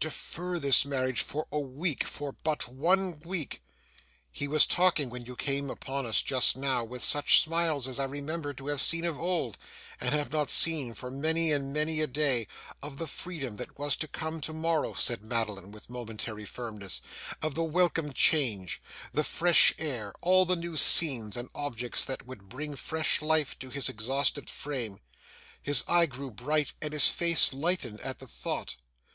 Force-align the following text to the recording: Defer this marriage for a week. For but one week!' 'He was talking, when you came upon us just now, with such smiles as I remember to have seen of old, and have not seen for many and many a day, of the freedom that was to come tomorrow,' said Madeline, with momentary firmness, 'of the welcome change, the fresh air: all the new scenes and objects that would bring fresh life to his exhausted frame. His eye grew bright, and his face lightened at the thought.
Defer 0.00 0.58
this 0.58 0.86
marriage 0.86 1.20
for 1.20 1.46
a 1.52 1.60
week. 1.60 2.04
For 2.04 2.32
but 2.42 2.66
one 2.66 3.20
week!' 3.20 3.62
'He 4.30 4.48
was 4.48 4.64
talking, 4.64 5.10
when 5.10 5.26
you 5.26 5.36
came 5.36 5.68
upon 5.68 6.06
us 6.06 6.22
just 6.22 6.56
now, 6.56 6.82
with 6.82 7.04
such 7.04 7.40
smiles 7.42 7.86
as 7.86 7.98
I 7.98 8.04
remember 8.04 8.54
to 8.54 8.68
have 8.68 8.80
seen 8.80 9.04
of 9.04 9.20
old, 9.20 9.58
and 10.00 10.14
have 10.14 10.32
not 10.32 10.50
seen 10.50 10.94
for 10.94 11.10
many 11.10 11.52
and 11.52 11.74
many 11.74 12.00
a 12.00 12.06
day, 12.06 12.48
of 12.82 12.96
the 12.96 13.06
freedom 13.06 13.56
that 13.56 13.78
was 13.78 13.94
to 13.96 14.08
come 14.08 14.40
tomorrow,' 14.40 14.94
said 14.94 15.22
Madeline, 15.22 15.72
with 15.72 15.90
momentary 15.90 16.46
firmness, 16.46 17.02
'of 17.42 17.54
the 17.54 17.62
welcome 17.62 18.14
change, 18.14 18.80
the 19.12 19.22
fresh 19.22 19.74
air: 19.76 20.14
all 20.22 20.46
the 20.46 20.56
new 20.56 20.78
scenes 20.78 21.36
and 21.36 21.50
objects 21.54 22.02
that 22.06 22.24
would 22.26 22.48
bring 22.48 22.76
fresh 22.76 23.20
life 23.20 23.58
to 23.58 23.68
his 23.68 23.90
exhausted 23.90 24.48
frame. 24.48 25.00
His 25.62 25.84
eye 25.86 26.06
grew 26.06 26.30
bright, 26.30 26.72
and 26.80 26.94
his 26.94 27.08
face 27.08 27.52
lightened 27.52 28.00
at 28.00 28.20
the 28.20 28.26
thought. 28.26 28.76